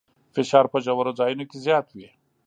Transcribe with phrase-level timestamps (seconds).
[0.33, 2.09] فشار په ژورو ځایونو کې زیات وي.